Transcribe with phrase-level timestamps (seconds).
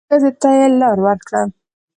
[0.09, 1.41] ښځې ته يې لار ورکړه.